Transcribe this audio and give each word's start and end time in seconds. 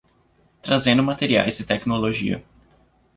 Trazendo 0.63 1.03
materiais 1.03 1.59
e 1.59 1.63
tecnologia 1.63 2.43